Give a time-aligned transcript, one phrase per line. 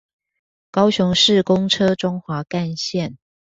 [0.71, 3.17] 高雄市公車中華幹線